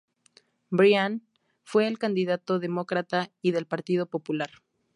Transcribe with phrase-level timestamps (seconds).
[0.71, 1.27] Bryan
[1.61, 4.49] fue el candidato demócrata y del Partido Popular.